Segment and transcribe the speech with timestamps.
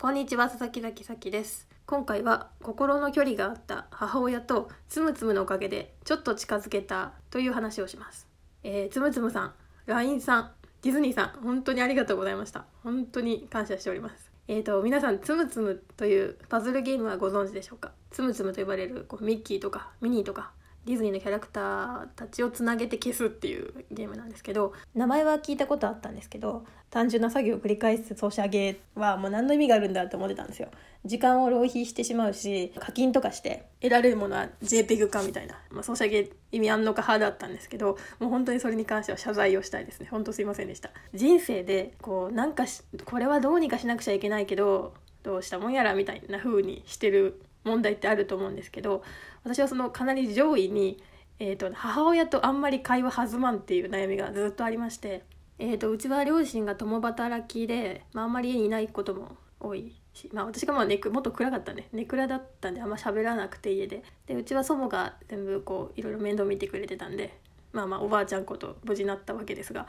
[0.00, 1.66] こんにちは佐々木崎咲です。
[1.86, 8.26] 今回は心の距離があった母親とつむつむのおかげでちょっと近づけたという話をします、
[8.62, 9.52] えー、つむつむさん
[9.86, 10.50] LINE さん
[10.82, 12.64] ディズニーさん本当にありがとうございました。
[12.82, 14.30] 本当に感謝しております。
[14.48, 17.92] えーと皆さんつむつむというパズルゲームはご存知でしょうか？
[18.10, 20.52] つむつむと呼ばれるこうミッキーとかミニーとか。
[20.84, 30.68] ディズニーのキャラクターたちをつなげて消すっていうゲームなんですけど名前は聞いたことあったんですけど単純な作業を繰り返すソシャゲはもう何の意味があるんだと思ってたんですよ。
[31.04, 40.08] 時間を浪費してしまうし課金とかして得られるものは JPEG かみたいな、まあ、ソシャゲ意味あんのか派だったんですけどもう本当にそれに関しては謝罪をしたいですね。
[40.10, 40.90] 本当すいませんでした。
[41.12, 42.64] 人生でこうなんか
[43.04, 49.02] これはどうにかしなくちゃいけないけどどうしたもんやらみたいな風にしてる問題ってあると思うんですけど
[49.42, 51.02] 私はそのかなり上位に、
[51.38, 55.24] えーと、母親とあんまり会話弾まんっていう悩みがずっとありまして、
[55.58, 61.88] えーと、うちは両親が共働きで、まあ、あんまり家にいないことも多いし、まあ、私がまあネクもっと暗かったね。
[61.92, 64.02] ネクラだったんであんま喋らなくて家で。
[64.26, 67.38] でうちは祖母が全部こういろいろ面倒見てくれてたんで
[67.72, 69.86] まあまあおばあちゃんこと無事になったわけですが。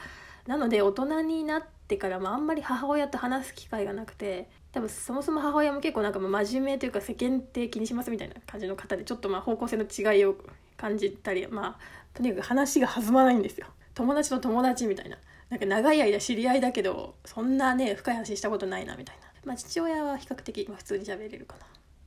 [0.48, 10.36] なので大人になってから、まあ、あんまり母親と話す機会がなくて多分そもそも母親も結構なんか真面目というか世間体気にしますみたいな感じの方でちょっとまあ方向性の違いを
[10.76, 13.68] 感じたりまあとにかく話が弾まないんですよ。
[13.94, 15.18] 友達と友達みたいな。
[15.50, 19.24] なんか長い間知り合いだけどそんなね深い話したことないなみたいな。
[19.46, 21.66] まあ父親は比較的、普通に喋れるかな。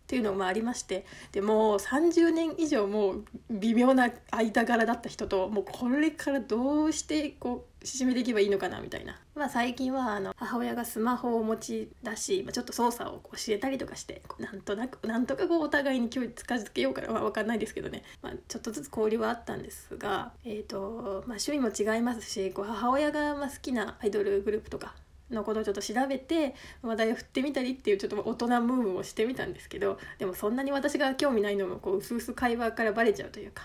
[0.09, 24.95] っていうのもありましてでもう30年以上もう微妙な間柄だった人ともうこれからどうしてこう進めていけばいいのかなみたいな、まあ、最近はあの母親がスマホを持ち出し、まあ、ちょっと操作を教えたりとかしてなんとなくなんとかこうお互いに距離近づけようかは分かんないですけどね、まあ、ちょっとずつ交流はあったんですが、えーとまあ、趣味も違いますしこう母親がま好きなアイドルグループとか
[25.31, 33.65] のことをちょっと調べて話題を振ってみたりっていうちょっと大人ムーブをしてみたんですけどでもそんなに私が興味ないのもこう薄々会話からバレちゃうというか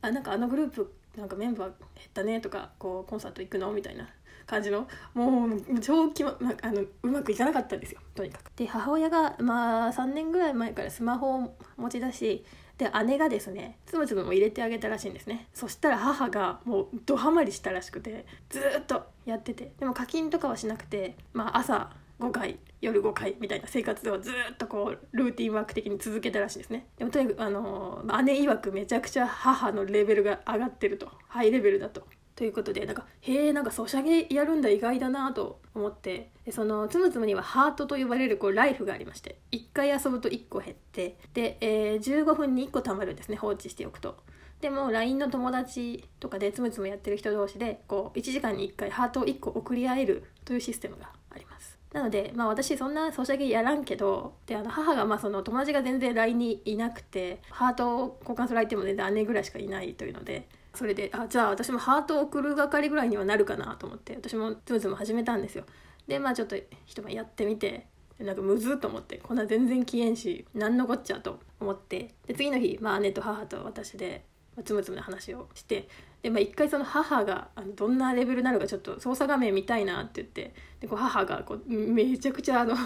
[0.00, 4.08] あなんかあのグループなんかメンバー減ったねとかこうコンサート行くのみたいな
[4.46, 8.50] 感じのもう超きま、まあのうまくいかなかったんですよとにかく。
[8.56, 12.44] で母親がまあ3年ぐらい前からスマホを持ち出し
[12.82, 15.48] で姉がですねつむつむも入れてあげたらしいんですね。
[15.54, 26.86] そしたら母がもうドハマりしたらしくてずっとやっててでも課金とかはしなくて、まあ、朝5回夜5回みたいな生活をずっとこうルーティンワーク的に続けたらしいですね。
[26.98, 31.10] でもとにかくあの姉曰くめちゃくちゃ母のレベルが上がってると。
[31.28, 32.06] ハイレベルだと。
[32.34, 44.16] ということでなんかへえんかソシャゲやるんだ意外だなと思ってそのつむつむにはハートと呼ばれるこうライフがありまして1回遊ぶと1個減ってで、えー、15分に1個貯まるんですね放置しておくと。
[44.60, 51.76] でも LINE の友達とかでつむつむやってる人同士でこう1時間に1回ハートを1個送り合えるというシステムがあります。
[51.92, 65.64] なので、まあ、私そんなソシャゲやらんけどであの母がまあその友達が全然 LINE にいなくてハートを交換する相手も全然姉ぐらいしかいないというのでそれであじゃあ私もハートを送る係ぐらいにはなるかなと思って私もつむつむ始めたんですよ。
[66.08, 66.56] でまあちょっと
[66.86, 67.86] 一晩やってみて
[68.18, 74.24] なんかむずっと思ってこんな全然消えんし何のこっちゃと思ってで次の日、まあ、姉と母と私で、
[74.64, 75.88] つむつむの話をして
[76.22, 82.76] で、まあ、一回その母があのどんなレベルなのかちょっと操作画面見たいなって言ってでこう母がこうめちゃくちゃあの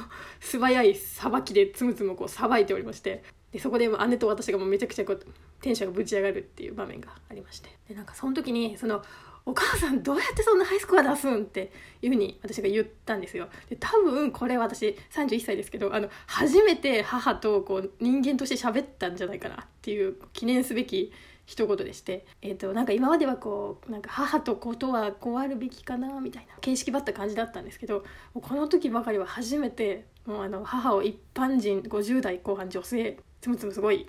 [0.40, 5.26] 素早いさばきでつむつむこうさばいておりましてでそこで姉と私がもうめちゃくちゃこう
[5.60, 7.70] テンションがぶち上がるっていう場面がありまして。
[7.88, 9.02] でなんかその時にその
[9.48, 11.70] お母さんどうやってそんなハイスコア出すんって
[12.02, 13.48] いうふうに私が言ったんですよ。
[13.70, 21.12] で多分これ私31歳ですけどあの初めて母とこう人間として喋ったんじゃないかなっていう記念すべき
[21.46, 34.08] 一言でして、えーと、なんか今まではこうなんか母と子とはこうあるべきかなみたいな形式ばった感じだったんですけどこの時ばかりは初めてもうあの母を一般人50代後半女性つむつむすごい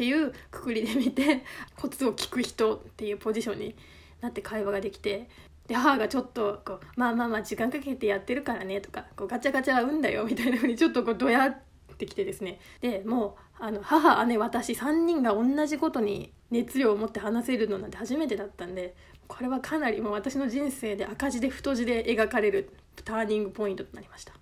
[0.00, 1.44] っていうくくりで見て
[1.76, 3.74] コツを聞く人っていうポジションに
[4.22, 5.28] なって会話ができて
[5.66, 11.58] で母がちょっとこう「まあまあまあ時間かけてやってるからね」とかこう「ガチャガチャは運だよ」みたいなふうにちょっとこうどやっ
[11.98, 12.58] てきてですね。
[12.80, 18.96] でもうあの母姉私3人が同じことに熱量を持って話せるのなんて初めてだったんで
[19.28, 22.70] これはかなりもう私の人生で赤字で太字で描かれる
[23.04, 24.32] ターニングポイントとなりました。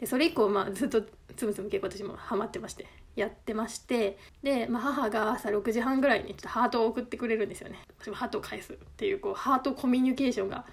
[0.00, 1.02] でそれ以降、まあ、ずっと
[1.36, 3.03] つむつむ結構私もハマってまして。
[3.16, 7.78] やってましてで、まあ、母が朝6時半ぐらいにちょっとハートを送ってくれるんですよね。
[8.00, 10.64] 私もハートを返すっていうこうハートコミュニケーションが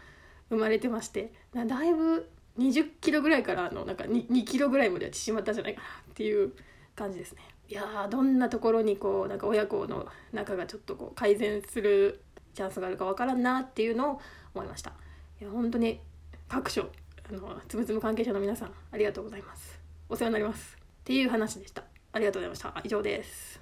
[0.50, 6.52] 生まれてましてだいぶ20キロぐらいからのなんか 2, 2キロぐらいまでは縮まったじゃないかなっていう
[6.96, 7.42] 感じですね。
[7.70, 12.22] いやどんなところにこうなんか親子の仲がちょっとこう改善する
[12.54, 14.22] チャンスがあるかわからんなっていうのを
[14.54, 14.92] 思いました。
[15.40, 16.02] いや本当に
[16.50, 16.90] 各所
[17.30, 19.80] あのつむつむ関係者の皆さんありがとうございます。
[20.10, 20.76] お世話になります。
[20.76, 21.91] っていう話でした。
[22.13, 22.81] ありがとうございました。
[22.84, 23.61] 以上です。